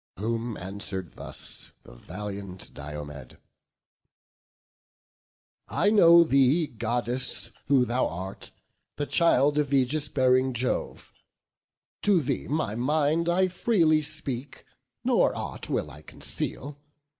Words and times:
Whom 0.17 0.57
answer'd 0.57 1.13
thus 1.13 1.73
the 1.83 1.93
valiant 1.93 2.73
Diomed: 2.73 3.37
"I 5.67 5.91
know 5.91 6.23
thee, 6.23 6.65
Goddess, 6.65 7.51
who 7.67 7.85
thou 7.85 8.07
art; 8.07 8.49
the 8.95 9.05
child 9.05 9.59
Of 9.59 9.71
aegis 9.71 10.09
bearing 10.09 10.53
Jove: 10.53 11.13
to 12.01 12.19
thee 12.19 12.47
my 12.47 12.73
mind 12.73 13.29
I 13.29 13.47
freely 13.47 14.01
speak, 14.01 14.65
nor 15.03 15.37
aught 15.37 15.69
will 15.69 15.91
I 15.91 16.01
conceal. 16.01 16.79